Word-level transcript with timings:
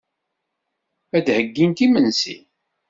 Ad 1.17 1.23
d-heyyint 1.25 1.83
imensi. 1.85 2.37